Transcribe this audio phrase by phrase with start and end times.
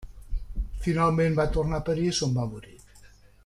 [0.85, 2.75] Finalment va tornar a París on va morir.